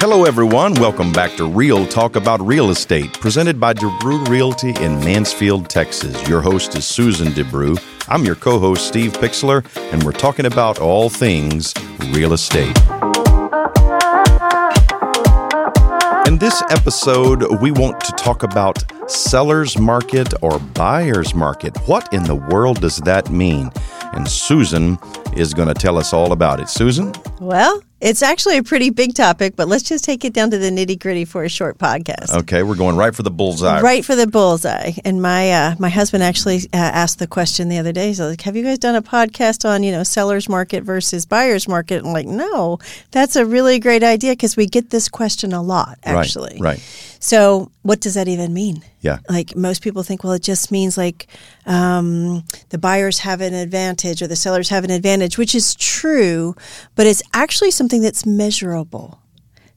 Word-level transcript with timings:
Hello, 0.00 0.24
everyone. 0.24 0.72
Welcome 0.76 1.12
back 1.12 1.36
to 1.36 1.44
Real 1.44 1.86
Talk 1.86 2.16
About 2.16 2.40
Real 2.40 2.70
Estate, 2.70 3.12
presented 3.20 3.60
by 3.60 3.74
DeBrew 3.74 4.28
Realty 4.28 4.70
in 4.82 4.98
Mansfield, 5.00 5.68
Texas. 5.68 6.26
Your 6.26 6.40
host 6.40 6.74
is 6.74 6.86
Susan 6.86 7.26
DeBrew. 7.34 7.78
I'm 8.08 8.24
your 8.24 8.34
co 8.34 8.58
host, 8.58 8.88
Steve 8.88 9.12
Pixler, 9.12 9.62
and 9.92 10.02
we're 10.02 10.12
talking 10.12 10.46
about 10.46 10.78
all 10.78 11.10
things 11.10 11.74
real 12.12 12.32
estate. 12.32 12.74
In 16.26 16.38
this 16.38 16.62
episode, 16.70 17.60
we 17.60 17.70
want 17.70 18.00
to 18.00 18.12
talk 18.12 18.42
about 18.42 18.82
seller's 19.06 19.76
market 19.76 20.32
or 20.40 20.58
buyer's 20.58 21.34
market. 21.34 21.76
What 21.86 22.10
in 22.14 22.22
the 22.22 22.36
world 22.36 22.80
does 22.80 22.96
that 23.00 23.28
mean? 23.28 23.70
And 24.14 24.26
Susan 24.26 24.98
is 25.36 25.52
going 25.52 25.68
to 25.68 25.74
tell 25.74 25.98
us 25.98 26.14
all 26.14 26.32
about 26.32 26.58
it. 26.58 26.70
Susan? 26.70 27.12
Well, 27.38 27.82
it's 28.00 28.22
actually 28.22 28.56
a 28.56 28.62
pretty 28.62 28.90
big 28.90 29.14
topic, 29.14 29.56
but 29.56 29.68
let's 29.68 29.82
just 29.82 30.04
take 30.04 30.24
it 30.24 30.32
down 30.32 30.50
to 30.50 30.58
the 30.58 30.70
nitty 30.70 30.98
gritty 30.98 31.24
for 31.24 31.44
a 31.44 31.48
short 31.48 31.78
podcast. 31.78 32.34
Okay, 32.34 32.62
we're 32.62 32.74
going 32.74 32.96
right 32.96 33.14
for 33.14 33.22
the 33.22 33.30
bullseye. 33.30 33.80
Right 33.80 34.04
for 34.04 34.16
the 34.16 34.26
bullseye. 34.26 34.92
And 35.04 35.20
my 35.20 35.52
uh, 35.52 35.74
my 35.78 35.90
husband 35.90 36.22
actually 36.22 36.58
uh, 36.72 36.76
asked 36.76 37.18
the 37.18 37.26
question 37.26 37.68
the 37.68 37.78
other 37.78 37.92
day. 37.92 38.08
He's 38.08 38.20
like, 38.20 38.40
"Have 38.42 38.56
you 38.56 38.62
guys 38.62 38.78
done 38.78 38.94
a 38.94 39.02
podcast 39.02 39.68
on 39.68 39.82
you 39.82 39.92
know 39.92 40.02
seller's 40.02 40.48
market 40.48 40.82
versus 40.82 41.26
buyer's 41.26 41.68
market?" 41.68 42.04
I'm 42.04 42.12
like, 42.12 42.26
"No, 42.26 42.78
that's 43.10 43.36
a 43.36 43.44
really 43.44 43.78
great 43.78 44.02
idea 44.02 44.32
because 44.32 44.56
we 44.56 44.66
get 44.66 44.90
this 44.90 45.08
question 45.08 45.52
a 45.52 45.62
lot, 45.62 45.98
actually." 46.02 46.58
Right. 46.60 46.78
right. 46.78 47.16
So, 47.22 47.70
what 47.82 48.00
does 48.00 48.14
that 48.14 48.28
even 48.28 48.52
mean? 48.52 48.84
Yeah. 49.00 49.18
Like 49.28 49.56
most 49.56 49.82
people 49.82 50.02
think, 50.02 50.22
well, 50.22 50.34
it 50.34 50.42
just 50.42 50.70
means 50.70 50.98
like 50.98 51.26
um, 51.66 52.44
the 52.68 52.78
buyers 52.78 53.20
have 53.20 53.40
an 53.40 53.54
advantage 53.54 54.20
or 54.20 54.26
the 54.26 54.36
sellers 54.36 54.68
have 54.68 54.84
an 54.84 54.90
advantage, 54.90 55.38
which 55.38 55.54
is 55.54 55.74
true, 55.74 56.54
but 56.94 57.06
it's 57.06 57.22
actually 57.32 57.70
something 57.70 58.02
that's 58.02 58.26
measurable. 58.26 59.20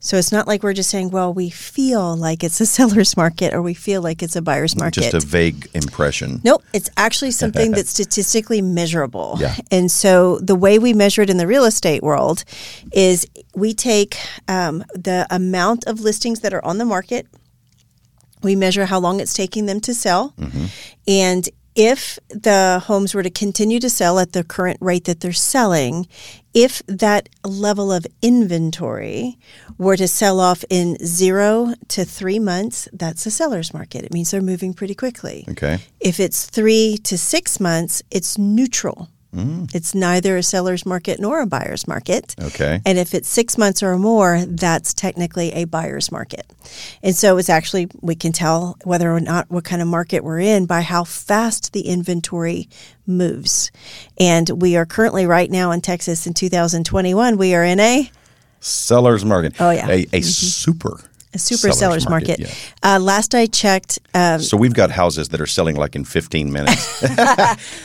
So 0.03 0.17
it's 0.17 0.33
not 0.33 0.47
like 0.49 0.63
we're 0.63 0.73
just 0.73 0.89
saying, 0.89 1.11
well, 1.11 1.33
we 1.33 1.49
feel 1.49 2.17
like 2.17 2.43
it's 2.43 2.59
a 2.59 2.65
seller's 2.77 3.15
market 3.15 3.53
or 3.53 3.61
we 3.61 3.73
feel 3.73 4.01
like 4.01 4.21
it's 4.21 4.35
a 4.35 4.41
buyer's 4.41 4.75
market. 4.75 5.01
Just 5.01 5.13
a 5.13 5.25
vague 5.25 5.69
impression. 5.73 6.41
Nope. 6.43 6.61
It's 6.73 6.89
actually 6.97 7.31
something 7.31 7.71
that's 7.75 7.89
statistically 7.89 8.61
measurable. 8.61 9.37
Yeah. 9.39 9.55
And 9.71 9.89
so 9.89 10.39
the 10.39 10.55
way 10.55 10.77
we 10.77 10.91
measure 10.91 11.21
it 11.21 11.29
in 11.29 11.37
the 11.37 11.47
real 11.47 11.63
estate 11.63 12.03
world 12.03 12.43
is 12.91 13.25
we 13.55 13.73
take 13.73 14.17
um, 14.49 14.83
the 14.93 15.25
amount 15.31 15.85
of 15.87 16.01
listings 16.01 16.41
that 16.41 16.53
are 16.53 16.63
on 16.65 16.79
the 16.79 16.85
market, 16.85 17.25
we 18.43 18.55
measure 18.55 18.85
how 18.85 18.99
long 18.99 19.19
it's 19.19 19.33
taking 19.33 19.65
them 19.65 19.79
to 19.81 19.93
sell, 19.93 20.33
mm-hmm. 20.37 20.65
and 21.07 21.49
if 21.75 22.19
the 22.29 22.83
homes 22.85 23.15
were 23.15 23.23
to 23.23 23.29
continue 23.29 23.79
to 23.79 23.89
sell 23.89 24.19
at 24.19 24.33
the 24.33 24.43
current 24.43 24.77
rate 24.79 25.05
that 25.05 25.21
they're 25.21 25.33
selling, 25.33 26.07
if 26.53 26.83
that 26.87 27.29
level 27.43 27.91
of 27.91 28.05
inventory 28.21 29.39
were 29.77 29.97
to 29.97 30.07
sell 30.07 30.39
off 30.39 30.63
in 30.69 30.97
zero 31.03 31.73
to 31.87 32.05
three 32.05 32.37
months, 32.37 32.87
that's 32.93 33.25
a 33.25 33.31
seller's 33.31 33.73
market. 33.73 34.05
It 34.05 34.13
means 34.13 34.29
they're 34.29 34.41
moving 34.41 34.73
pretty 34.73 34.93
quickly. 34.93 35.45
Okay. 35.49 35.79
If 35.99 36.19
it's 36.19 36.45
three 36.45 36.97
to 37.03 37.17
six 37.17 37.59
months, 37.59 38.03
it's 38.11 38.37
neutral. 38.37 39.09
Mm. 39.33 39.73
It's 39.73 39.95
neither 39.95 40.37
a 40.37 40.43
seller's 40.43 40.85
market 40.85 41.19
nor 41.19 41.41
a 41.41 41.47
buyer's 41.47 41.87
market. 41.87 42.35
Okay. 42.39 42.81
And 42.85 42.97
if 42.97 43.13
it's 43.13 43.27
six 43.27 43.57
months 43.57 43.81
or 43.81 43.97
more, 43.97 44.43
that's 44.47 44.93
technically 44.93 45.51
a 45.53 45.65
buyer's 45.65 46.11
market. 46.11 46.45
And 47.01 47.15
so 47.15 47.37
it's 47.37 47.49
actually, 47.49 47.87
we 48.01 48.15
can 48.15 48.31
tell 48.31 48.77
whether 48.83 49.11
or 49.11 49.19
not 49.19 49.49
what 49.49 49.63
kind 49.63 49.81
of 49.81 49.87
market 49.87 50.23
we're 50.23 50.39
in 50.39 50.65
by 50.65 50.81
how 50.81 51.03
fast 51.03 51.73
the 51.73 51.87
inventory 51.87 52.69
moves. 53.07 53.71
And 54.19 54.49
we 54.61 54.75
are 54.75 54.85
currently, 54.85 55.25
right 55.25 55.49
now 55.49 55.71
in 55.71 55.81
Texas 55.81 56.27
in 56.27 56.33
2021, 56.33 57.37
we 57.37 57.55
are 57.55 57.63
in 57.63 57.79
a 57.79 58.11
seller's 58.59 59.25
market. 59.25 59.59
Oh, 59.59 59.71
yeah. 59.71 59.87
A, 59.87 59.93
a 59.93 60.05
mm-hmm. 60.05 60.21
super 60.21 60.99
a 61.33 61.39
super 61.39 61.71
seller's, 61.71 61.79
seller's 61.79 62.09
market. 62.09 62.39
market. 62.39 62.73
Yeah. 62.83 62.95
Uh, 62.95 62.99
last 62.99 63.35
I 63.35 63.45
checked, 63.45 63.99
um, 64.13 64.41
so 64.41 64.57
we've 64.57 64.73
got 64.73 64.91
houses 64.91 65.29
that 65.29 65.41
are 65.41 65.47
selling 65.47 65.75
like 65.75 65.95
in 65.95 66.05
15 66.05 66.51
minutes. 66.51 67.03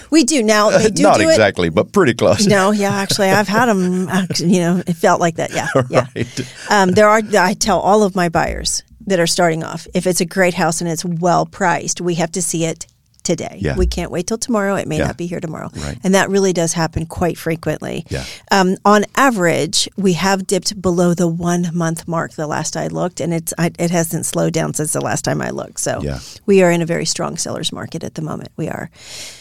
we 0.10 0.24
do 0.24 0.42
now. 0.42 0.70
They 0.70 0.90
do 0.90 1.02
Not 1.02 1.18
do 1.18 1.28
exactly, 1.28 1.68
it. 1.68 1.74
but 1.74 1.92
pretty 1.92 2.14
close. 2.14 2.46
No, 2.46 2.70
yeah, 2.70 2.92
actually, 2.92 3.30
I've 3.30 3.48
had 3.48 3.66
them. 3.66 4.08
You 4.38 4.60
know, 4.60 4.82
it 4.86 4.94
felt 4.94 5.20
like 5.20 5.36
that. 5.36 5.52
Yeah, 5.52 5.68
yeah. 5.90 6.06
right. 6.14 6.70
Um, 6.70 6.90
there 6.90 7.08
are. 7.08 7.22
I 7.38 7.54
tell 7.54 7.80
all 7.80 8.02
of 8.02 8.14
my 8.14 8.28
buyers 8.28 8.82
that 9.06 9.18
are 9.18 9.26
starting 9.26 9.64
off 9.64 9.86
if 9.94 10.06
it's 10.06 10.20
a 10.20 10.26
great 10.26 10.54
house 10.54 10.80
and 10.80 10.90
it's 10.90 11.04
well 11.04 11.46
priced, 11.46 12.00
we 12.00 12.14
have 12.16 12.30
to 12.32 12.42
see 12.42 12.64
it 12.64 12.86
today. 13.28 13.58
Yeah. 13.60 13.76
We 13.76 13.86
can't 13.86 14.10
wait 14.10 14.26
till 14.26 14.38
tomorrow. 14.38 14.74
It 14.76 14.88
may 14.88 14.96
yeah. 14.96 15.08
not 15.08 15.18
be 15.18 15.26
here 15.26 15.38
tomorrow. 15.38 15.68
Right. 15.76 15.98
And 16.02 16.14
that 16.14 16.30
really 16.30 16.54
does 16.54 16.72
happen 16.72 17.04
quite 17.04 17.36
frequently. 17.36 18.06
Yeah. 18.08 18.24
Um, 18.50 18.76
on 18.86 19.04
average, 19.16 19.86
we 19.98 20.14
have 20.14 20.46
dipped 20.46 20.80
below 20.80 21.12
the 21.12 21.28
one 21.28 21.70
month 21.74 22.08
mark 22.08 22.32
the 22.32 22.46
last 22.46 22.74
I 22.74 22.86
looked, 22.86 23.20
and 23.20 23.34
it's 23.34 23.52
I, 23.58 23.70
it 23.78 23.90
hasn't 23.90 24.24
slowed 24.24 24.54
down 24.54 24.72
since 24.72 24.94
the 24.94 25.02
last 25.02 25.26
time 25.26 25.42
I 25.42 25.50
looked. 25.50 25.78
So 25.80 26.00
yeah. 26.02 26.20
we 26.46 26.62
are 26.62 26.70
in 26.70 26.80
a 26.80 26.86
very 26.86 27.04
strong 27.04 27.36
seller's 27.36 27.70
market 27.70 28.02
at 28.02 28.14
the 28.14 28.22
moment. 28.22 28.50
We 28.56 28.68
are. 28.68 28.88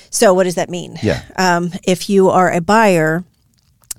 So 0.09 0.33
what 0.33 0.43
does 0.43 0.55
that 0.55 0.69
mean? 0.69 0.97
Yeah. 1.01 1.23
Um, 1.37 1.71
if 1.83 2.09
you 2.09 2.29
are 2.29 2.51
a 2.51 2.59
buyer, 2.59 3.23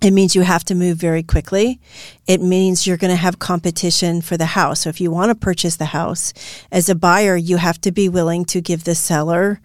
it 0.00 0.12
means 0.12 0.34
you 0.34 0.42
have 0.42 0.64
to 0.64 0.74
move 0.74 0.98
very 0.98 1.22
quickly. 1.22 1.80
It 2.26 2.40
means 2.40 2.86
you're 2.86 2.96
going 2.96 3.10
to 3.10 3.16
have 3.16 3.38
competition 3.38 4.20
for 4.20 4.36
the 4.36 4.46
house. 4.46 4.80
So 4.80 4.90
if 4.90 5.00
you 5.00 5.10
want 5.10 5.30
to 5.30 5.34
purchase 5.34 5.76
the 5.76 5.86
house 5.86 6.32
as 6.70 6.88
a 6.88 6.94
buyer, 6.94 7.36
you 7.36 7.56
have 7.56 7.80
to 7.82 7.92
be 7.92 8.08
willing 8.08 8.44
to 8.46 8.60
give 8.60 8.84
the 8.84 8.94
seller 8.94 9.60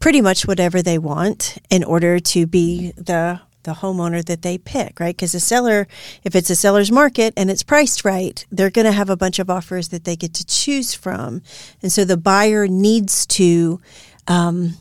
pretty 0.00 0.20
much 0.20 0.46
whatever 0.46 0.82
they 0.82 0.98
want 0.98 1.58
in 1.70 1.84
order 1.84 2.18
to 2.20 2.46
be 2.46 2.92
the 2.92 3.40
the 3.64 3.72
homeowner 3.72 4.22
that 4.22 4.42
they 4.42 4.58
pick, 4.58 5.00
right? 5.00 5.16
Because 5.16 5.32
the 5.32 5.40
seller, 5.40 5.88
if 6.22 6.36
it's 6.36 6.50
a 6.50 6.54
seller's 6.54 6.92
market 6.92 7.32
and 7.34 7.50
it's 7.50 7.62
priced 7.62 8.04
right, 8.04 8.44
they're 8.52 8.68
going 8.68 8.84
to 8.84 8.92
have 8.92 9.08
a 9.08 9.16
bunch 9.16 9.38
of 9.38 9.48
offers 9.48 9.88
that 9.88 10.04
they 10.04 10.16
get 10.16 10.34
to 10.34 10.44
choose 10.44 10.92
from, 10.92 11.40
and 11.82 11.90
so 11.90 12.04
the 12.04 12.18
buyer 12.18 12.68
needs 12.68 13.24
to 13.26 13.80
um, 14.28 14.74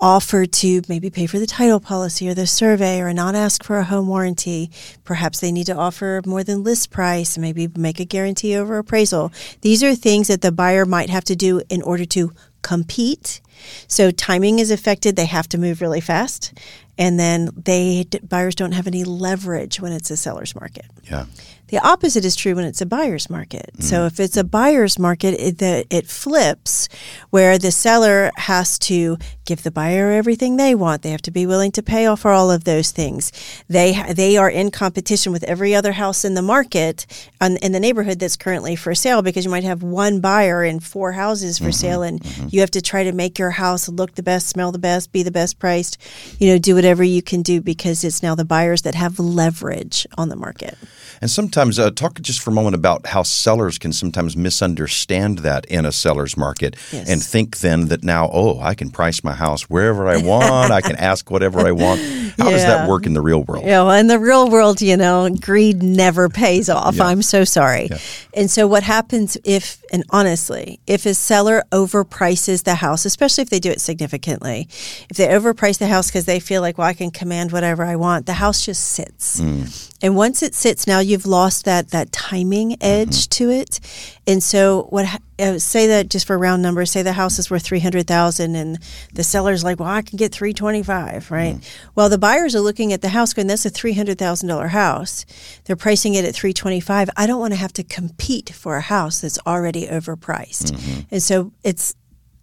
offer 0.00 0.46
to 0.46 0.82
maybe 0.88 1.10
pay 1.10 1.26
for 1.26 1.38
the 1.38 1.46
title 1.46 1.80
policy 1.80 2.28
or 2.28 2.34
the 2.34 2.46
survey 2.46 3.00
or 3.00 3.12
not 3.12 3.34
ask 3.34 3.62
for 3.62 3.78
a 3.78 3.84
home 3.84 4.08
warranty. 4.08 4.70
Perhaps 5.04 5.40
they 5.40 5.52
need 5.52 5.66
to 5.66 5.76
offer 5.76 6.22
more 6.26 6.44
than 6.44 6.62
list 6.62 6.90
price 6.90 7.36
and 7.36 7.42
maybe 7.42 7.68
make 7.76 8.00
a 8.00 8.04
guarantee 8.04 8.56
over 8.56 8.78
appraisal. 8.78 9.32
These 9.60 9.82
are 9.82 9.94
things 9.94 10.28
that 10.28 10.42
the 10.42 10.52
buyer 10.52 10.84
might 10.84 11.10
have 11.10 11.24
to 11.24 11.36
do 11.36 11.62
in 11.68 11.82
order 11.82 12.04
to 12.06 12.32
compete. 12.62 13.40
So 13.86 14.10
timing 14.10 14.58
is 14.58 14.70
affected. 14.70 15.16
They 15.16 15.26
have 15.26 15.48
to 15.48 15.58
move 15.58 15.80
really 15.80 16.00
fast. 16.00 16.52
And 16.98 17.20
then 17.20 17.50
they 17.56 18.06
buyers 18.22 18.54
don't 18.54 18.72
have 18.72 18.86
any 18.86 19.04
leverage 19.04 19.80
when 19.80 19.92
it's 19.92 20.10
a 20.10 20.16
seller's 20.16 20.54
market. 20.54 20.86
Yeah. 21.04 21.26
The 21.68 21.78
opposite 21.78 22.24
is 22.24 22.36
true 22.36 22.54
when 22.54 22.64
it's 22.64 22.80
a 22.80 22.86
buyer's 22.86 23.28
market. 23.28 23.70
Mm. 23.76 23.82
So 23.82 24.06
if 24.06 24.20
it's 24.20 24.36
a 24.36 24.44
buyer's 24.44 24.98
market, 24.98 25.34
it, 25.34 25.58
the, 25.58 25.84
it 25.90 26.06
flips 26.06 26.88
where 27.30 27.58
the 27.58 27.72
seller 27.72 28.30
has 28.36 28.78
to 28.80 29.18
give 29.46 29.62
the 29.62 29.70
buyer 29.70 30.10
everything 30.10 30.56
they 30.56 30.74
want. 30.74 31.02
They 31.02 31.10
have 31.10 31.22
to 31.22 31.30
be 31.30 31.46
willing 31.46 31.72
to 31.72 31.82
pay 31.82 32.06
off 32.06 32.20
for 32.20 32.32
all 32.32 32.50
of 32.50 32.64
those 32.64 32.90
things. 32.90 33.32
They 33.68 34.02
they 34.12 34.36
are 34.36 34.50
in 34.50 34.70
competition 34.70 35.32
with 35.32 35.44
every 35.44 35.74
other 35.74 35.92
house 35.92 36.24
in 36.24 36.34
the 36.34 36.42
market 36.42 37.06
on, 37.40 37.56
in 37.58 37.72
the 37.72 37.80
neighborhood 37.80 38.18
that's 38.18 38.36
currently 38.36 38.76
for 38.76 38.94
sale 38.94 39.22
because 39.22 39.44
you 39.44 39.50
might 39.50 39.64
have 39.64 39.82
one 39.82 40.20
buyer 40.20 40.64
in 40.64 40.80
four 40.80 41.12
houses 41.12 41.58
for 41.58 41.64
mm-hmm, 41.64 41.70
sale, 41.72 42.02
and 42.02 42.20
mm-hmm. 42.20 42.48
you 42.50 42.60
have 42.60 42.70
to 42.72 42.82
try 42.82 43.04
to 43.04 43.12
make 43.12 43.38
your 43.38 43.50
house 43.50 43.88
look 43.88 44.14
the 44.14 44.22
best, 44.22 44.48
smell 44.48 44.72
the 44.72 44.78
best, 44.78 45.12
be 45.12 45.22
the 45.22 45.30
best 45.30 45.58
priced. 45.58 45.98
You 46.38 46.52
know, 46.52 46.58
do 46.58 46.74
whatever 46.74 47.04
you 47.04 47.22
can 47.22 47.42
do 47.42 47.60
because 47.60 48.04
it's 48.04 48.22
now 48.22 48.34
the 48.34 48.44
buyers 48.44 48.82
that 48.82 48.94
have 48.94 49.18
leverage 49.18 50.06
on 50.18 50.28
the 50.28 50.36
market. 50.36 50.76
And 51.20 51.30
sometimes, 51.30 51.78
uh, 51.78 51.90
talk 51.90 52.20
just 52.20 52.40
for 52.40 52.50
a 52.50 52.52
moment 52.52 52.74
about 52.74 53.06
how 53.06 53.22
sellers 53.22 53.78
can 53.78 53.92
sometimes 53.92 54.36
misunderstand 54.36 55.38
that 55.38 55.64
in 55.66 55.86
a 55.86 55.92
seller's 55.92 56.36
market 56.36 56.76
yes. 56.92 57.08
and 57.08 57.22
think 57.22 57.58
then 57.58 57.86
that 57.88 58.04
now, 58.04 58.28
oh, 58.32 58.58
I 58.60 58.74
can 58.74 58.90
price 58.90 59.24
my 59.24 59.32
house 59.36 59.62
wherever 59.64 60.08
I 60.08 60.16
want. 60.18 60.72
I 60.72 60.80
can 60.80 60.96
ask 60.96 61.30
whatever 61.30 61.60
I 61.60 61.72
want. 61.72 62.00
How 62.38 62.46
yeah. 62.46 62.50
does 62.50 62.62
that 62.64 62.88
work 62.88 63.06
in 63.06 63.14
the 63.14 63.22
real 63.22 63.42
world? 63.42 63.64
Yeah, 63.64 63.82
well, 63.84 63.92
in 63.92 64.08
the 64.08 64.18
real 64.18 64.50
world, 64.50 64.82
you 64.82 64.96
know, 64.96 65.30
greed 65.30 65.82
never 65.82 66.28
pays 66.28 66.68
off. 66.68 66.96
Yeah. 66.96 67.04
I'm 67.04 67.22
so 67.22 67.44
sorry. 67.44 67.88
Yeah. 67.90 67.98
And 68.34 68.50
so, 68.50 68.66
what 68.66 68.82
happens 68.82 69.38
if, 69.44 69.82
and 69.92 70.04
honestly, 70.10 70.80
if 70.86 71.06
a 71.06 71.14
seller 71.14 71.62
overprices 71.72 72.64
the 72.64 72.76
house, 72.76 73.04
especially 73.04 73.42
if 73.42 73.50
they 73.50 73.60
do 73.60 73.70
it 73.70 73.80
significantly, 73.80 74.68
if 75.10 75.16
they 75.16 75.26
overprice 75.28 75.78
the 75.78 75.86
house 75.86 76.08
because 76.08 76.24
they 76.24 76.40
feel 76.40 76.62
like, 76.62 76.78
well, 76.78 76.86
I 76.86 76.94
can 76.94 77.10
command 77.10 77.52
whatever 77.52 77.84
I 77.84 77.96
want, 77.96 78.26
the 78.26 78.34
house 78.34 78.64
just 78.64 78.82
sits. 78.82 79.40
Mm. 79.40 79.92
And 80.02 80.16
once 80.16 80.42
it 80.42 80.54
sits, 80.54 80.86
now 80.86 81.00
you've 81.00 81.26
lost 81.26 81.64
that 81.64 81.90
that 81.90 82.12
timing 82.12 82.76
edge 82.82 83.28
mm-hmm. 83.28 83.44
to 83.44 83.50
it. 83.50 83.80
And 84.26 84.42
so, 84.42 84.88
what 84.90 85.06
uh, 85.38 85.58
say 85.58 85.86
that 85.86 86.08
just 86.08 86.26
for 86.26 86.36
round 86.36 86.62
numbers, 86.62 86.90
say 86.90 87.02
the 87.02 87.12
house 87.12 87.38
is 87.38 87.50
worth 87.50 87.62
three 87.62 87.80
hundred 87.80 88.06
thousand, 88.06 88.56
and 88.56 88.78
the 89.14 89.24
seller's 89.24 89.64
like, 89.64 89.80
well, 89.80 89.88
I 89.88 90.02
can 90.02 90.16
get 90.16 90.32
three 90.32 90.52
twenty 90.52 90.82
five, 90.82 91.30
right? 91.30 91.56
Mm-hmm. 91.56 91.90
Well, 91.94 92.08
the 92.08 92.18
buyers 92.18 92.54
are 92.54 92.60
looking 92.60 92.92
at 92.92 93.02
the 93.02 93.10
house 93.10 93.32
going, 93.32 93.46
that's 93.46 93.64
a 93.64 93.70
three 93.70 93.94
hundred 93.94 94.18
thousand 94.18 94.48
dollar 94.48 94.68
house. 94.68 95.24
They're 95.64 95.76
pricing 95.76 96.14
it 96.14 96.24
at 96.24 96.34
three 96.34 96.52
twenty 96.52 96.80
five. 96.80 97.08
I 97.16 97.26
don't 97.26 97.40
want 97.40 97.52
to 97.52 97.58
have 97.58 97.72
to 97.74 97.82
compete 97.82 98.50
for 98.50 98.76
a 98.76 98.82
house 98.82 99.20
that's 99.20 99.38
already 99.76 99.86
overpriced, 99.86 100.72
mm-hmm. 100.72 101.00
and 101.10 101.22
so 101.22 101.52
it's 101.62 101.94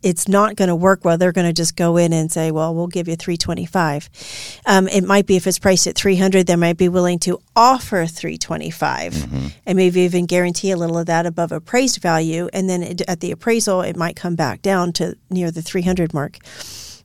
it's 0.01 0.27
not 0.27 0.57
going 0.57 0.67
to 0.67 0.75
work 0.75 1.05
well. 1.05 1.17
They're 1.17 1.31
going 1.31 1.47
to 1.47 1.53
just 1.53 1.77
go 1.77 1.95
in 1.95 2.11
and 2.11 2.31
say, 2.31 2.51
"Well, 2.51 2.75
we'll 2.75 2.87
give 2.87 3.07
you 3.07 3.15
325." 3.15 4.09
Um, 4.65 4.87
it 4.89 5.03
might 5.03 5.25
be 5.25 5.37
if 5.37 5.47
it's 5.47 5.59
priced 5.59 5.87
at 5.87 5.95
300, 5.95 6.45
they 6.45 6.55
might 6.55 6.77
be 6.77 6.89
willing 6.89 7.19
to 7.19 7.39
offer 7.55 8.05
325, 8.05 9.13
mm-hmm. 9.13 9.47
and 9.65 9.77
maybe 9.77 10.01
even 10.01 10.25
guarantee 10.25 10.71
a 10.71 10.77
little 10.77 10.97
of 10.97 11.05
that 11.05 11.25
above 11.25 11.51
appraised 11.51 12.01
value, 12.01 12.49
and 12.53 12.69
then 12.69 12.83
it, 12.83 13.01
at 13.07 13.21
the 13.21 13.31
appraisal, 13.31 13.81
it 13.81 13.95
might 13.95 14.15
come 14.15 14.35
back 14.35 14.61
down 14.61 14.91
to 14.93 15.15
near 15.29 15.51
the 15.51 15.61
300 15.61 16.13
mark. 16.13 16.37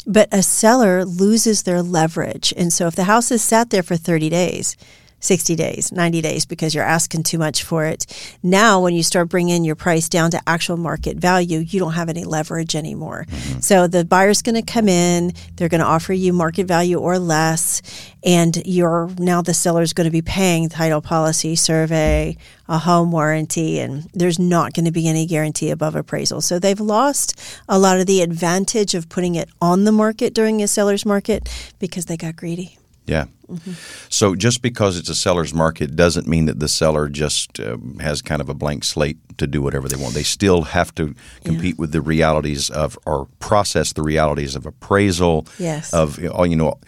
But 0.07 0.29
a 0.33 0.43
seller 0.43 1.05
loses 1.05 1.65
their 1.65 1.83
leverage, 1.83 2.55
and 2.57 2.73
so 2.73 2.87
if 2.87 2.97
the 2.97 3.05
house 3.05 3.31
is 3.31 3.43
sat 3.43 3.71
there 3.71 3.83
for 3.83 3.97
30 3.97 4.31
days 4.31 4.77
60 5.21 5.57
days, 5.57 5.93
90 5.93 6.23
days 6.23 6.47
because 6.47 6.75
you're 6.75 6.85
asking 6.85 7.25
too 7.25 7.39
much 7.39 7.63
for 7.63 7.85
it. 7.85 8.07
Now, 8.43 8.81
when 8.81 8.95
you 8.95 9.03
start 9.03 9.29
bringing 9.29 9.65
your 9.65 9.75
price 9.75 10.09
down 10.09 10.31
to 10.31 10.41
actual 10.47 10.77
market 10.77 11.17
value, 11.17 11.59
you 11.59 11.81
don't 11.81 11.93
have 11.93 12.09
any 12.09 12.25
leverage 12.25 12.77
anymore. 12.77 13.27
Mm-hmm. 13.29 13.61
So 13.61 13.87
the 13.87 14.05
buyer's 14.05 14.43
going 14.43 14.55
to 14.55 14.63
come 14.63 14.89
in, 14.89 15.33
they're 15.57 15.69
going 15.69 15.81
to 15.81 15.87
offer 15.87 16.13
you 16.13 16.33
market 16.33 16.67
value 16.67 16.99
or 16.99 17.19
less, 17.19 17.83
and 18.25 18.61
you're 18.65 19.11
now 19.19 19.43
the 19.43 19.55
seller's 19.55 19.93
going 19.93 20.07
to 20.07 20.11
be 20.11 20.23
paying 20.23 20.69
title 20.69 21.01
policy, 21.01 21.57
survey, 21.57 22.37
a 22.69 22.79
home 22.79 23.11
warranty, 23.11 23.81
and 23.81 24.09
there's 24.13 24.39
not 24.39 24.75
going 24.75 24.85
to 24.85 24.93
be 24.93 25.09
any 25.09 25.27
guarantee 25.27 25.71
above 25.71 25.97
appraisal. 25.97 26.41
So 26.41 26.59
they've 26.59 26.79
lost 26.79 27.39
a 27.69 27.79
lot 27.79 27.99
of 27.99 28.07
the 28.07 28.23
advantage 28.23 28.95
of 28.95 29.09
putting 29.09 29.35
it 29.35 29.49
on 29.61 29.85
the 29.85 29.93
market 29.93 30.35
during 30.35 30.63
a 30.63 30.69
seller's 30.69 31.07
market 31.07 31.49
because 31.79 32.07
they 32.07 32.17
got 32.17 32.37
greedy. 32.37 32.79
Yeah. 33.09 33.27
Mm-hmm. 33.49 33.73
So 34.11 34.35
just 34.35 34.61
because 34.61 34.99
it's 34.99 35.09
a 35.09 35.15
seller's 35.15 35.55
market 35.55 35.97
doesn't 35.97 36.27
mean 36.27 36.47
that 36.47 36.61
the 36.61 36.69
seller 36.69 37.09
just 37.09 37.59
uh, 37.59 37.79
has 38.01 38.21
kind 38.21 38.43
of 38.43 38.49
a 38.49 38.55
blank 38.55 38.85
slate 38.85 39.17
to 39.39 39.47
do 39.47 39.63
whatever 39.63 39.89
they 39.89 39.97
want. 39.97 40.15
They 40.15 40.23
still 40.23 40.63
have 40.63 40.95
to 40.97 41.15
compete 41.45 41.77
yeah. 41.77 41.81
with 41.81 41.93
the 41.93 42.03
realities 42.03 42.69
of 42.69 42.99
or 43.07 43.27
process 43.41 43.95
the 43.95 44.03
realities 44.03 44.55
of 44.55 44.67
appraisal. 44.67 45.47
Yes. 45.59 45.95
Of 45.95 46.23
all 46.27 46.47
you 46.47 46.57
know, 46.57 46.79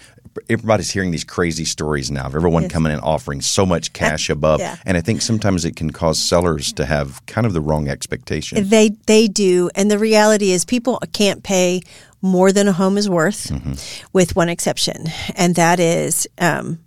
everybody's 0.48 0.90
hearing 0.90 1.10
these 1.10 1.24
crazy 1.24 1.64
stories 1.64 2.10
now 2.10 2.26
of 2.26 2.34
everyone 2.34 2.62
yes. 2.62 2.72
coming 2.72 2.92
in 2.92 3.00
offering 3.00 3.40
so 3.40 3.66
much 3.66 3.92
cash 3.92 4.30
above 4.30 4.60
yeah. 4.60 4.76
and 4.86 4.96
i 4.96 5.00
think 5.00 5.20
sometimes 5.20 5.64
it 5.64 5.74
can 5.74 5.90
cause 5.90 6.18
sellers 6.18 6.72
to 6.72 6.84
have 6.84 7.24
kind 7.26 7.46
of 7.46 7.52
the 7.52 7.60
wrong 7.60 7.88
expectation 7.88 8.68
they 8.68 8.90
they 9.06 9.26
do 9.26 9.68
and 9.74 9.90
the 9.90 9.98
reality 9.98 10.52
is 10.52 10.64
people 10.64 11.00
can't 11.12 11.42
pay 11.42 11.80
more 12.22 12.52
than 12.52 12.68
a 12.68 12.72
home 12.72 12.98
is 12.98 13.08
worth, 13.08 13.48
mm-hmm. 13.48 13.74
with 14.12 14.36
one 14.36 14.48
exception, 14.48 15.06
and 15.36 15.54
that 15.54 15.80
is 15.80 16.28
um, 16.38 16.78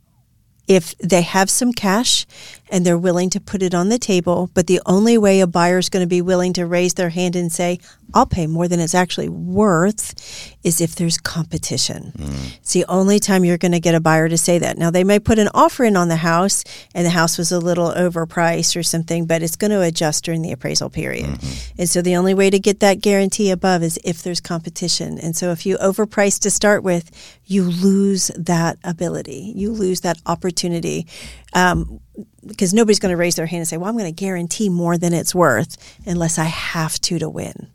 if 0.67 0.97
they 0.97 1.21
have 1.21 1.49
some 1.49 1.73
cash 1.73 2.25
and 2.71 2.85
they're 2.85 2.97
willing 2.97 3.29
to 3.29 3.39
put 3.39 3.61
it 3.61 3.75
on 3.75 3.89
the 3.89 3.99
table, 3.99 4.49
but 4.53 4.67
the 4.67 4.81
only 4.85 5.17
way 5.17 5.41
a 5.41 5.47
buyer 5.47 5.77
is 5.77 5.89
going 5.89 6.03
to 6.03 6.09
be 6.09 6.21
willing 6.21 6.53
to 6.53 6.65
raise 6.65 6.93
their 6.95 7.09
hand 7.09 7.35
and 7.35 7.51
say, 7.51 7.79
I'll 8.13 8.25
pay 8.25 8.47
more 8.47 8.67
than 8.67 8.79
it's 8.79 8.95
actually 8.95 9.29
worth 9.29 10.55
is 10.63 10.79
if 10.79 10.95
there's 10.95 11.17
competition. 11.17 12.13
Mm. 12.15 12.57
It's 12.57 12.73
the 12.73 12.85
only 12.87 13.19
time 13.19 13.43
you're 13.43 13.57
going 13.57 13.73
to 13.73 13.79
get 13.79 13.95
a 13.95 13.99
buyer 13.99 14.29
to 14.29 14.37
say 14.37 14.59
that. 14.59 14.77
Now, 14.77 14.91
they 14.91 15.03
may 15.03 15.19
put 15.19 15.39
an 15.39 15.49
offer 15.53 15.83
in 15.83 15.97
on 15.97 16.07
the 16.07 16.17
house 16.17 16.63
and 16.95 17.05
the 17.05 17.11
house 17.11 17.37
was 17.37 17.51
a 17.51 17.59
little 17.59 17.91
overpriced 17.91 18.75
or 18.75 18.83
something, 18.83 19.25
but 19.25 19.43
it's 19.43 19.55
going 19.55 19.71
to 19.71 19.81
adjust 19.81 20.23
during 20.23 20.41
the 20.41 20.51
appraisal 20.51 20.89
period. 20.89 21.25
Mm-hmm. 21.25 21.81
And 21.81 21.89
so 21.89 22.01
the 22.01 22.15
only 22.15 22.33
way 22.33 22.49
to 22.49 22.59
get 22.59 22.79
that 22.79 23.01
guarantee 23.01 23.51
above 23.51 23.83
is 23.83 23.99
if 24.03 24.23
there's 24.23 24.41
competition. 24.41 25.19
And 25.19 25.35
so 25.35 25.51
if 25.51 25.65
you 25.65 25.77
overprice 25.77 26.39
to 26.41 26.51
start 26.51 26.83
with, 26.83 27.11
you 27.45 27.63
lose 27.63 28.31
that 28.37 28.77
ability, 28.83 29.53
you 29.55 29.71
lose 29.71 30.01
that 30.01 30.17
opportunity. 30.25 31.07
Um, 31.53 31.99
because 32.45 32.73
nobody's 32.73 32.99
going 32.99 33.11
to 33.11 33.17
raise 33.17 33.35
their 33.35 33.45
hand 33.45 33.59
and 33.59 33.67
say, 33.67 33.77
"Well, 33.77 33.89
I'm 33.89 33.97
going 33.97 34.13
to 34.13 34.23
guarantee 34.23 34.69
more 34.69 34.97
than 34.97 35.13
it's 35.13 35.33
worth 35.33 35.77
unless 36.05 36.37
I 36.37 36.45
have 36.45 36.99
to 37.01 37.17
to 37.19 37.29
win." 37.29 37.67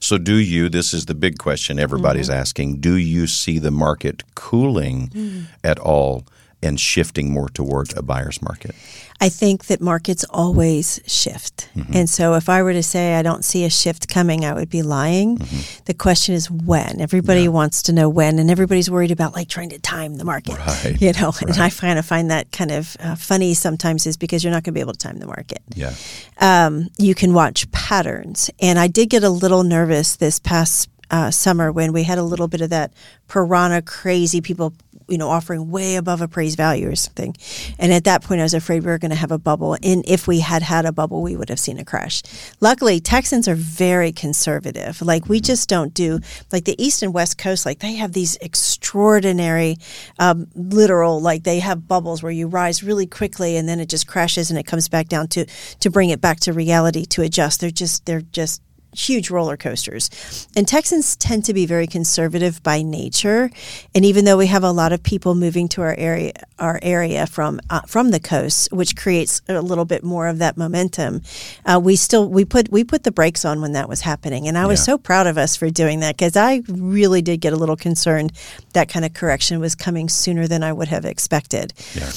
So, 0.00 0.18
do 0.18 0.36
you? 0.36 0.68
This 0.68 0.92
is 0.92 1.06
the 1.06 1.14
big 1.14 1.38
question 1.38 1.78
everybody's 1.78 2.28
mm-hmm. 2.28 2.40
asking. 2.40 2.80
Do 2.80 2.96
you 2.96 3.26
see 3.26 3.58
the 3.58 3.70
market 3.70 4.22
cooling 4.34 5.08
mm-hmm. 5.08 5.44
at 5.64 5.78
all 5.78 6.24
and 6.66 6.78
shifting 6.78 7.30
more 7.30 7.48
toward 7.48 7.96
a 7.96 8.02
buyer's 8.02 8.42
market? 8.42 8.74
I 9.18 9.30
think 9.30 9.66
that 9.66 9.80
markets 9.80 10.24
always 10.28 11.00
shift. 11.06 11.70
Mm-hmm. 11.74 11.92
And 11.94 12.10
so 12.10 12.34
if 12.34 12.50
I 12.50 12.62
were 12.62 12.74
to 12.74 12.82
say 12.82 13.14
I 13.14 13.22
don't 13.22 13.44
see 13.44 13.64
a 13.64 13.70
shift 13.70 14.08
coming, 14.08 14.44
I 14.44 14.52
would 14.52 14.68
be 14.68 14.82
lying. 14.82 15.38
Mm-hmm. 15.38 15.84
The 15.86 15.94
question 15.94 16.34
is 16.34 16.50
when. 16.50 17.00
Everybody 17.00 17.44
yeah. 17.44 17.48
wants 17.48 17.82
to 17.84 17.92
know 17.92 18.10
when, 18.10 18.38
and 18.38 18.50
everybody's 18.50 18.90
worried 18.90 19.10
about 19.10 19.34
like 19.34 19.48
trying 19.48 19.70
to 19.70 19.78
time 19.78 20.16
the 20.16 20.24
market. 20.24 20.58
Right. 20.58 21.00
You 21.00 21.12
know, 21.12 21.30
right. 21.30 21.42
and 21.42 21.58
I 21.58 21.70
kind 21.70 21.98
of 21.98 22.04
find 22.04 22.30
that 22.30 22.52
kind 22.52 22.70
of 22.70 22.96
uh, 23.00 23.14
funny 23.14 23.54
sometimes 23.54 24.06
is 24.06 24.18
because 24.18 24.44
you're 24.44 24.52
not 24.52 24.64
going 24.64 24.72
to 24.74 24.78
be 24.78 24.80
able 24.80 24.92
to 24.92 24.98
time 24.98 25.18
the 25.18 25.26
market. 25.26 25.62
Yeah. 25.74 25.94
Um, 26.38 26.90
you 26.98 27.14
can 27.14 27.32
watch 27.32 27.70
patterns. 27.72 28.50
And 28.60 28.78
I 28.78 28.88
did 28.88 29.08
get 29.08 29.24
a 29.24 29.30
little 29.30 29.62
nervous 29.62 30.16
this 30.16 30.38
past 30.38 30.90
uh, 31.10 31.30
summer 31.30 31.70
when 31.70 31.92
we 31.92 32.02
had 32.02 32.18
a 32.18 32.22
little 32.22 32.48
bit 32.48 32.60
of 32.60 32.70
that 32.70 32.92
piranha 33.28 33.80
crazy 33.82 34.40
people 34.40 34.74
you 35.08 35.18
know, 35.18 35.28
offering 35.28 35.70
way 35.70 35.96
above 35.96 36.20
appraised 36.20 36.56
value 36.56 36.90
or 36.90 36.96
something. 36.96 37.36
And 37.78 37.92
at 37.92 38.04
that 38.04 38.22
point, 38.22 38.40
I 38.40 38.44
was 38.44 38.54
afraid 38.54 38.84
we 38.84 38.90
were 38.90 38.98
going 38.98 39.10
to 39.10 39.16
have 39.16 39.30
a 39.32 39.38
bubble. 39.38 39.74
And 39.82 40.04
if 40.06 40.26
we 40.26 40.40
had 40.40 40.62
had 40.62 40.84
a 40.84 40.92
bubble, 40.92 41.22
we 41.22 41.36
would 41.36 41.48
have 41.48 41.60
seen 41.60 41.78
a 41.78 41.84
crash. 41.84 42.22
Luckily, 42.60 43.00
Texans 43.00 43.46
are 43.48 43.54
very 43.54 44.12
conservative. 44.12 45.00
Like, 45.02 45.28
we 45.28 45.40
just 45.40 45.68
don't 45.68 45.94
do, 45.94 46.20
like, 46.52 46.64
the 46.64 46.82
East 46.82 47.02
and 47.02 47.14
West 47.14 47.38
Coast, 47.38 47.64
like, 47.64 47.78
they 47.78 47.94
have 47.94 48.12
these 48.12 48.36
extraordinary, 48.36 49.76
um, 50.18 50.48
literal, 50.54 51.20
like, 51.20 51.44
they 51.44 51.60
have 51.60 51.86
bubbles 51.86 52.22
where 52.22 52.32
you 52.32 52.46
rise 52.48 52.82
really 52.82 53.06
quickly 53.06 53.56
and 53.56 53.68
then 53.68 53.80
it 53.80 53.88
just 53.88 54.06
crashes 54.06 54.50
and 54.50 54.58
it 54.58 54.66
comes 54.66 54.88
back 54.88 55.08
down 55.08 55.28
to, 55.28 55.46
to 55.80 55.90
bring 55.90 56.10
it 56.10 56.20
back 56.20 56.40
to 56.40 56.52
reality 56.52 57.04
to 57.06 57.22
adjust. 57.22 57.60
They're 57.60 57.70
just, 57.70 58.06
they're 58.06 58.20
just 58.22 58.62
huge 58.96 59.30
roller 59.30 59.56
coasters. 59.56 60.48
And 60.56 60.66
Texans 60.66 61.16
tend 61.16 61.44
to 61.46 61.54
be 61.54 61.66
very 61.66 61.86
conservative 61.86 62.62
by 62.62 62.82
nature. 62.82 63.50
And 63.94 64.04
even 64.04 64.24
though 64.24 64.36
we 64.36 64.46
have 64.46 64.64
a 64.64 64.70
lot 64.70 64.92
of 64.92 65.02
people 65.02 65.34
moving 65.34 65.68
to 65.68 65.82
our 65.82 65.94
area, 65.96 66.32
our 66.58 66.78
area 66.82 67.26
from 67.26 67.60
uh, 67.70 67.82
from 67.82 68.10
the 68.10 68.20
coast, 68.20 68.72
which 68.72 68.96
creates 68.96 69.42
a 69.48 69.60
little 69.60 69.84
bit 69.84 70.02
more 70.02 70.26
of 70.26 70.38
that 70.38 70.56
momentum, 70.56 71.22
uh, 71.64 71.80
we 71.82 71.96
still 71.96 72.28
we 72.28 72.44
put 72.44 72.70
we 72.70 72.84
put 72.84 73.04
the 73.04 73.12
brakes 73.12 73.44
on 73.44 73.60
when 73.60 73.72
that 73.72 73.88
was 73.88 74.00
happening. 74.00 74.48
And 74.48 74.56
I 74.56 74.66
was 74.66 74.80
yeah. 74.80 74.94
so 74.94 74.98
proud 74.98 75.26
of 75.26 75.38
us 75.38 75.56
for 75.56 75.70
doing 75.70 76.00
that 76.00 76.16
because 76.16 76.36
I 76.36 76.62
really 76.68 77.22
did 77.22 77.40
get 77.40 77.52
a 77.52 77.56
little 77.56 77.76
concerned 77.76 78.32
that 78.72 78.88
kind 78.88 79.04
of 79.04 79.14
correction 79.14 79.60
was 79.60 79.74
coming 79.74 80.08
sooner 80.08 80.46
than 80.46 80.62
I 80.62 80.72
would 80.72 80.88
have 80.88 81.04
expected. 81.04 81.72
Yeah. 81.94 82.10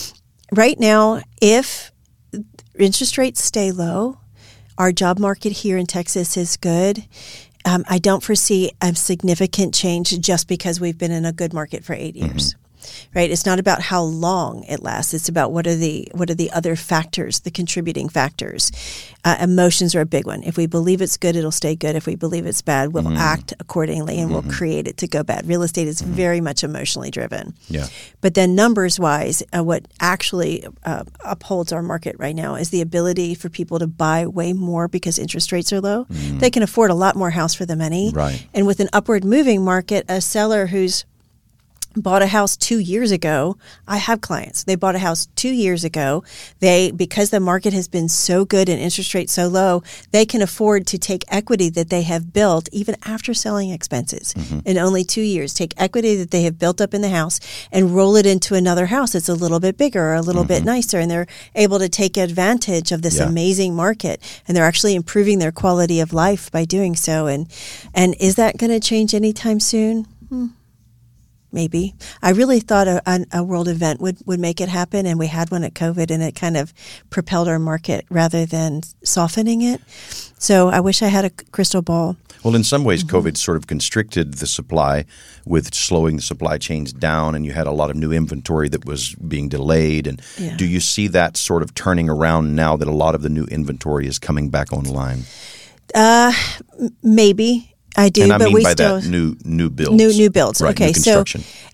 Right 0.52 0.80
now, 0.80 1.22
if 1.42 1.92
interest 2.78 3.18
rates 3.18 3.44
stay 3.44 3.72
low, 3.72 4.18
our 4.80 4.94
job 4.94 5.20
market 5.20 5.52
here 5.52 5.78
in 5.78 5.86
Texas 5.86 6.38
is 6.38 6.58
good. 6.58 7.06
Um, 7.66 7.84
I 7.90 8.00
don't 8.00 8.24
foresee 8.24 8.72
a 8.82 8.96
significant 8.96 9.74
change 9.74 10.18
just 10.22 10.48
because 10.48 10.80
we've 10.80 10.98
been 10.98 11.12
in 11.12 11.26
a 11.26 11.34
good 11.34 11.54
market 11.54 11.84
for 11.84 11.94
eight 11.94 12.16
years. 12.16 12.56
Right? 13.14 13.30
It's 13.30 13.46
not 13.46 13.60
about 13.60 13.82
how 13.82 14.04
long 14.04 14.64
it 14.64 14.82
lasts. 14.82 15.14
It's 15.14 15.30
about 15.30 15.52
what 15.52 15.68
are 15.68 15.76
the 15.76 16.10
what 16.14 16.30
are 16.30 16.36
the 16.36 16.52
other 16.52 16.76
factors, 16.76 17.42
the 17.42 17.52
contributing 17.52 18.10
factors. 18.10 18.72
Uh, 19.26 19.38
emotions 19.42 19.96
are 19.96 20.02
a 20.02 20.06
big 20.06 20.26
one. 20.26 20.44
If 20.44 20.58
we 20.58 20.66
believe 20.66 21.02
it's 21.02 21.18
good, 21.18 21.36
it'll 21.36 21.52
stay 21.52 21.76
good. 21.76 21.96
If 21.96 22.06
we 22.06 22.16
believe 22.16 22.46
it's 22.46 22.62
bad, 22.62 22.94
we'll 22.94 23.04
mm-hmm. 23.04 23.18
act 23.18 23.54
accordingly 23.60 24.20
and 24.20 24.32
mm-hmm. 24.32 24.48
we'll 24.48 24.56
create 24.56 24.88
it 24.88 24.98
to 24.98 25.08
go 25.08 25.24
bad. 25.24 25.46
Real 25.48 25.64
estate 25.64 25.88
is 25.88 26.02
mm-hmm. 26.02 26.14
very 26.14 26.42
much 26.42 26.64
emotionally 26.64 27.12
driven. 27.12 27.54
Yeah. 27.68 27.88
But 28.22 28.34
then 28.34 28.56
numbers 28.56 29.00
wise, 29.00 29.44
uh, 29.56 29.64
what 29.64 29.86
actually 30.00 30.66
uh, 30.86 31.04
upholds 31.26 31.74
our 31.74 31.84
market 31.84 32.16
right 32.18 32.36
now 32.36 32.56
is 32.56 32.70
the 32.70 32.82
ability 32.82 33.36
for 33.36 33.50
people 33.50 33.80
to 33.80 33.88
buy 33.88 34.26
way 34.26 34.54
more 34.54 34.88
because 34.88 35.20
interest 35.20 35.52
rates 35.52 35.74
are 35.74 35.82
low. 35.82 36.06
Mm-hmm. 36.06 36.40
They 36.40 36.50
can 36.50 36.64
afford 36.64 36.92
a 36.92 36.96
lot 36.96 37.16
more 37.16 37.30
house 37.30 37.54
for 37.54 37.66
the 37.66 37.76
money. 37.76 38.12
Right. 38.14 38.48
And 38.54 38.66
with 38.66 38.80
an 38.80 38.90
upward 38.94 39.24
moving 39.26 39.64
market, 39.64 40.06
a 40.08 40.22
seller 40.22 40.68
who's 40.68 41.06
bought 42.02 42.22
a 42.22 42.28
house 42.28 42.58
two 42.58 42.80
years 42.80 43.12
ago. 43.12 43.58
I 43.88 43.98
have 43.98 44.22
clients. 44.22 44.64
They 44.64 44.76
bought 44.76 44.96
a 44.96 45.00
house 45.00 45.28
two 45.36 45.52
years 45.52 45.84
ago. 45.84 46.24
They, 46.60 46.92
because 46.92 47.30
the 47.30 47.40
market 47.40 47.74
has 47.74 47.88
been 47.88 48.10
so 48.10 48.46
good 48.46 48.70
and 48.70 48.80
interest 48.80 49.14
rates 49.14 49.34
so 49.34 49.48
low, 49.48 49.84
they 50.12 50.26
can 50.26 50.42
afford 50.42 50.88
to 50.88 50.98
take 50.98 51.24
equity 51.28 51.70
that 51.70 51.90
they 51.90 52.04
have 52.04 52.34
built 52.34 52.70
even 52.72 52.96
after 53.04 53.34
selling 53.34 53.72
expenses 53.72 54.34
mm-hmm. 54.34 54.60
in 54.66 54.78
only 54.78 55.04
two 55.04 55.22
years. 55.22 55.54
Take 55.54 55.74
equity 55.78 56.16
that 56.16 56.32
they 56.32 56.44
have 56.44 56.60
built 56.60 56.82
up 56.82 56.94
in 56.94 57.02
the 57.02 57.10
house 57.10 57.40
and 57.72 57.96
roll 57.96 58.16
it 58.16 58.26
into 58.26 58.56
another 58.56 58.88
house 58.88 59.14
that's 59.14 59.30
a 59.30 59.34
little 59.34 59.60
bit 59.60 59.78
bigger 59.78 60.04
or 60.04 60.16
a 60.16 60.22
little 60.22 60.44
mm-hmm. 60.44 60.50
bit 60.50 60.66
nicer. 60.66 61.00
And 61.00 61.10
they're 61.10 61.28
able 61.56 61.80
to 61.80 61.90
take 61.90 62.18
advantage 62.18 62.92
of 62.92 63.02
this 63.02 63.18
yeah. 63.18 63.28
amazing 63.28 63.76
market. 63.76 64.22
And 64.48 64.56
they're 64.56 64.66
actually 64.66 64.96
improving 64.96 65.40
their 65.40 65.52
quality 65.52 66.00
of 66.00 66.14
life 66.14 66.52
by 66.52 66.66
doing 66.66 66.96
so. 66.96 67.28
And, 67.28 67.48
and 67.94 68.16
is 68.20 68.36
that 68.36 68.58
going 68.58 68.72
to 68.72 68.80
change 68.80 69.14
anytime 69.14 69.60
soon? 69.60 70.06
Hmm 70.30 70.48
maybe. 71.52 71.96
I 72.22 72.32
really 72.32 72.60
thought 72.60 72.88
a, 72.88 73.26
a, 73.32 73.44
world 73.44 73.68
event 73.68 74.02
would, 74.02 74.18
would 74.26 74.40
make 74.40 74.62
it 74.62 74.70
happen, 74.70 75.06
and 75.06 75.18
we 75.18 75.28
had 75.28 75.52
one 75.52 75.64
at 75.64 75.74
COVID, 75.74 76.12
and 76.12 76.22
it 76.22 76.36
kind 76.36 76.58
of 76.58 76.74
propelled 77.10 77.48
our 77.48 77.60
market 77.60 78.06
rather 78.10 78.46
than 78.46 78.82
softening 79.04 79.62
it. 79.62 79.82
So 80.38 80.70
I 80.70 80.80
wish 80.80 81.02
I 81.02 81.08
had 81.08 81.26
a 81.26 81.30
crystal 81.30 81.82
ball. 81.82 82.18
Well, 82.44 82.56
in 82.56 82.64
some 82.64 82.84
ways, 82.84 83.04
mm-hmm. 83.04 83.18
COVID 83.18 83.38
sort 83.38 83.58
of 83.58 83.68
constricted 83.68 84.36
the 84.36 84.48
supply 84.48 85.06
with 85.46 85.74
slowing 85.74 86.16
the 86.16 86.22
supply 86.22 86.58
chains 86.58 86.94
down, 86.94 87.36
and 87.36 87.46
you 87.46 87.52
had 87.52 87.68
a 87.68 87.72
lot 87.72 87.90
of 87.90 87.98
new 87.98 88.12
inventory 88.12 88.70
that 88.70 88.86
was 88.86 89.16
being 89.16 89.50
delayed. 89.50 90.08
And 90.08 90.22
yeah. 90.38 90.56
do 90.56 90.66
you 90.66 90.80
see 90.80 91.08
that 91.10 91.36
sort 91.36 91.64
of 91.64 91.74
turning 91.74 92.10
around 92.10 92.56
now 92.56 92.78
that 92.78 92.88
a 92.88 92.94
lot 92.94 93.16
of 93.16 93.22
the 93.22 93.30
new 93.30 93.46
inventory 93.46 94.08
is 94.08 94.20
coming 94.20 94.50
back 94.50 94.72
online? 94.72 95.24
Uh, 95.94 96.32
maybe 97.04 97.76
I 98.06 98.10
do, 98.10 98.24
and 98.24 98.34
I 98.34 98.38
but 98.38 98.46
mean 98.46 98.54
we 98.54 98.64
by 98.64 98.72
still 98.72 99.00
that 99.02 99.08
new 99.10 99.36
new 99.44 99.70
builds. 99.70 99.98
new 99.98 100.12
new 100.14 100.30
builds. 100.30 100.62
Right, 100.62 100.72
okay, 100.76 100.88
new 100.88 100.94
so 100.94 101.24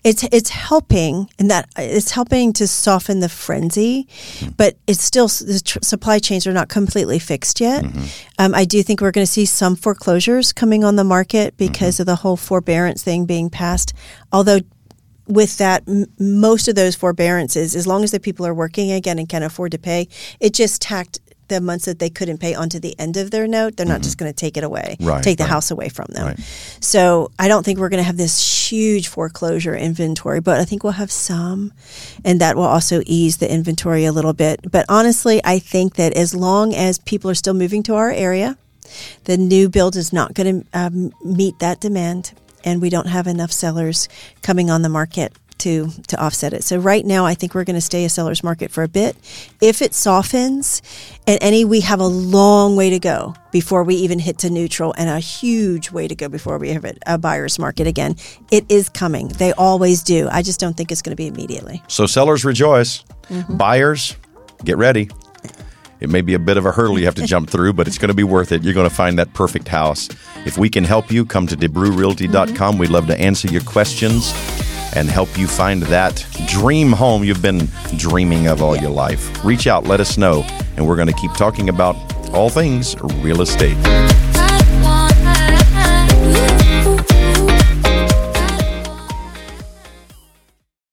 it's 0.04 0.22
it's 0.24 0.50
helping, 0.50 1.28
and 1.38 1.50
that 1.50 1.68
it's 1.76 2.10
helping 2.10 2.52
to 2.54 2.66
soften 2.66 3.20
the 3.20 3.28
frenzy, 3.28 4.06
Hmm. 4.40 4.48
but 4.56 4.76
it's 4.86 5.02
still 5.02 5.28
the 5.28 5.60
tr- 5.64 5.78
supply 5.82 6.18
chains 6.18 6.46
are 6.46 6.52
not 6.52 6.68
completely 6.68 7.18
fixed 7.18 7.60
yet. 7.60 7.84
Mm-hmm. 7.84 8.04
Um, 8.38 8.54
I 8.54 8.64
do 8.64 8.82
think 8.82 9.00
we're 9.00 9.12
going 9.12 9.26
to 9.26 9.32
see 9.32 9.46
some 9.46 9.76
foreclosures 9.76 10.52
coming 10.52 10.84
on 10.84 10.96
the 10.96 11.04
market 11.04 11.56
because 11.56 11.94
Mm-hmm. 11.94 12.02
of 12.02 12.06
the 12.06 12.16
whole 12.16 12.36
forbearance 12.36 13.02
thing 13.02 13.26
being 13.26 13.50
passed. 13.50 13.92
Although 14.32 14.60
with 15.28 15.56
that, 15.58 15.82
m- 15.88 16.06
most 16.18 16.68
of 16.68 16.74
those 16.76 16.94
forbearances, 16.94 17.74
as 17.74 17.86
long 17.86 18.04
as 18.04 18.10
the 18.12 18.20
people 18.20 18.46
are 18.46 18.54
working 18.54 18.92
again 18.92 19.18
and 19.18 19.28
can 19.28 19.42
afford 19.42 19.72
to 19.72 19.78
pay, 19.78 20.06
it 20.40 20.54
just 20.54 20.80
tacked 20.80 21.18
the 21.48 21.60
months 21.60 21.84
that 21.84 21.98
they 21.98 22.10
couldn't 22.10 22.38
pay 22.38 22.54
onto 22.54 22.78
the 22.78 22.98
end 22.98 23.16
of 23.16 23.30
their 23.30 23.46
note. 23.46 23.76
They're 23.76 23.86
not 23.86 24.02
just 24.02 24.18
going 24.18 24.30
to 24.30 24.36
take 24.36 24.56
it 24.56 24.64
away, 24.64 24.96
Mm-hmm. 24.98 25.06
Right, 25.06 25.22
take 25.22 25.38
the 25.38 25.44
right. 25.44 25.50
house 25.50 25.70
away 25.70 25.88
from 25.88 26.06
them. 26.10 26.26
Right. 26.26 26.38
So 26.80 27.30
I 27.38 27.48
don't 27.48 27.64
think 27.64 27.78
we're 27.78 27.88
going 27.88 28.02
to 28.02 28.06
have 28.06 28.16
this 28.16 28.70
huge 28.70 29.08
foreclosure 29.08 29.74
inventory, 29.74 30.40
but 30.40 30.58
I 30.60 30.64
think 30.64 30.82
we'll 30.84 30.92
have 30.94 31.10
some, 31.10 31.72
and 32.24 32.40
that 32.40 32.56
will 32.56 32.64
also 32.64 33.02
ease 33.06 33.38
the 33.38 33.50
inventory 33.50 34.04
a 34.04 34.12
little 34.12 34.32
bit. 34.32 34.60
But 34.70 34.86
honestly, 34.88 35.40
I 35.44 35.58
think 35.58 35.94
that 35.96 36.12
as 36.12 36.34
long 36.34 36.74
as 36.74 36.98
people 36.98 37.30
are 37.30 37.34
still 37.34 37.54
moving 37.54 37.82
to 37.84 37.94
our 37.94 38.10
area, 38.10 38.56
the 39.24 39.36
new 39.36 39.68
build 39.68 39.96
is 39.96 40.12
not 40.12 40.34
going 40.34 40.62
to 40.62 40.78
um, 40.78 41.12
meet 41.24 41.58
that 41.58 41.80
demand, 41.80 42.32
and 42.64 42.80
we 42.80 42.90
don't 42.90 43.08
have 43.08 43.26
enough 43.26 43.52
sellers 43.52 44.08
coming 44.42 44.70
on 44.70 44.82
the 44.82 44.88
market 44.88 45.32
to 45.58 45.88
to 46.08 46.20
offset 46.20 46.52
it. 46.52 46.64
So 46.64 46.78
right 46.78 47.04
now, 47.04 47.26
I 47.26 47.34
think 47.34 47.54
we're 47.54 47.64
going 47.64 47.76
to 47.76 47.80
stay 47.80 48.04
a 48.04 48.08
seller's 48.08 48.42
market 48.42 48.70
for 48.70 48.82
a 48.82 48.88
bit. 48.88 49.16
If 49.60 49.82
it 49.82 49.94
softens, 49.94 50.82
and 51.26 51.38
any, 51.40 51.64
we 51.64 51.80
have 51.80 52.00
a 52.00 52.06
long 52.06 52.76
way 52.76 52.90
to 52.90 52.98
go 52.98 53.34
before 53.50 53.84
we 53.84 53.94
even 53.96 54.18
hit 54.18 54.38
to 54.38 54.50
neutral, 54.50 54.94
and 54.98 55.08
a 55.08 55.18
huge 55.18 55.90
way 55.90 56.08
to 56.08 56.14
go 56.14 56.28
before 56.28 56.58
we 56.58 56.70
have 56.70 56.84
a, 56.84 56.94
a 57.06 57.18
buyer's 57.18 57.58
market 57.58 57.86
again. 57.86 58.16
It 58.50 58.64
is 58.68 58.88
coming. 58.88 59.28
They 59.28 59.52
always 59.52 60.02
do. 60.02 60.28
I 60.30 60.42
just 60.42 60.60
don't 60.60 60.76
think 60.76 60.92
it's 60.92 61.02
going 61.02 61.12
to 61.12 61.16
be 61.16 61.26
immediately. 61.26 61.82
So 61.88 62.06
sellers 62.06 62.44
rejoice. 62.44 63.02
Mm-hmm. 63.28 63.56
Buyers, 63.56 64.16
get 64.64 64.76
ready. 64.76 65.10
It 65.98 66.10
may 66.10 66.20
be 66.20 66.34
a 66.34 66.38
bit 66.38 66.58
of 66.58 66.66
a 66.66 66.72
hurdle 66.72 66.98
you 66.98 67.06
have 67.06 67.14
to 67.14 67.26
jump 67.26 67.48
through, 67.48 67.72
but 67.72 67.88
it's 67.88 67.98
going 67.98 68.10
to 68.10 68.14
be 68.14 68.24
worth 68.24 68.52
it. 68.52 68.62
You're 68.62 68.74
going 68.74 68.88
to 68.88 68.94
find 68.94 69.18
that 69.18 69.32
perfect 69.32 69.68
house. 69.68 70.08
If 70.44 70.58
we 70.58 70.68
can 70.68 70.84
help 70.84 71.10
you, 71.10 71.24
come 71.24 71.46
to 71.46 71.56
DeBrewRealty.com. 71.56 72.78
We'd 72.78 72.90
love 72.90 73.06
to 73.06 73.18
answer 73.18 73.48
your 73.48 73.62
questions 73.62 74.32
and 74.94 75.08
help 75.08 75.36
you 75.38 75.46
find 75.46 75.82
that 75.84 76.26
dream 76.46 76.92
home 76.92 77.24
you've 77.24 77.42
been 77.42 77.68
dreaming 77.96 78.46
of 78.46 78.62
all 78.62 78.76
your 78.76 78.90
life. 78.90 79.44
Reach 79.44 79.66
out, 79.66 79.84
let 79.84 80.00
us 80.00 80.16
know, 80.16 80.42
and 80.76 80.86
we're 80.86 80.96
going 80.96 81.08
to 81.08 81.14
keep 81.14 81.32
talking 81.34 81.68
about 81.68 81.96
all 82.32 82.50
things 82.50 82.96
real 83.22 83.40
estate. 83.40 83.76